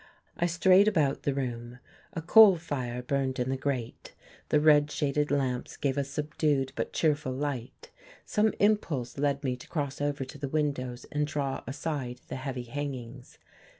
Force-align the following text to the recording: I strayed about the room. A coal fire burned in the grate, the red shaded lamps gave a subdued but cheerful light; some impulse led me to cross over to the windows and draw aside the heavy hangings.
I 0.35 0.47
strayed 0.47 0.87
about 0.87 1.21
the 1.21 1.33
room. 1.35 1.77
A 2.13 2.23
coal 2.23 2.57
fire 2.57 3.03
burned 3.03 3.37
in 3.37 3.49
the 3.51 3.55
grate, 3.55 4.13
the 4.49 4.59
red 4.59 4.89
shaded 4.89 5.29
lamps 5.29 5.77
gave 5.77 5.95
a 5.95 6.03
subdued 6.03 6.73
but 6.75 6.91
cheerful 6.91 7.33
light; 7.33 7.91
some 8.25 8.51
impulse 8.59 9.19
led 9.19 9.43
me 9.43 9.55
to 9.55 9.67
cross 9.69 10.01
over 10.01 10.25
to 10.25 10.39
the 10.39 10.49
windows 10.49 11.05
and 11.11 11.27
draw 11.27 11.63
aside 11.67 12.19
the 12.29 12.37
heavy 12.37 12.63
hangings. 12.63 13.37